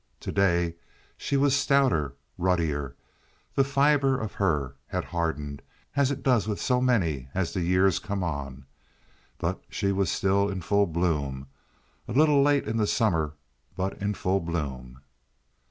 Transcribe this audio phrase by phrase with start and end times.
[0.21, 0.77] To day
[1.15, 5.61] she was stouter, ruddier—the fiber of her had hardened,
[5.95, 8.65] as it does with so many as the years come on;
[9.37, 13.35] but she was still in full bloom—a little late in the summer,
[13.77, 15.03] but in full bloom.